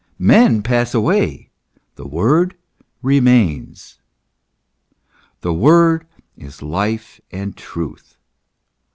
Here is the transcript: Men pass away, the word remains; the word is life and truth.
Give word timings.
Men 0.17 0.63
pass 0.63 0.95
away, 0.95 1.51
the 1.93 2.07
word 2.07 2.57
remains; 3.03 3.99
the 5.41 5.53
word 5.53 6.07
is 6.35 6.63
life 6.63 7.21
and 7.31 7.55
truth. 7.55 8.17